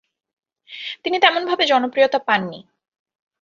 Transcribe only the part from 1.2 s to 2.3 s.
তেমন ভাবে জনপ্রিয়তা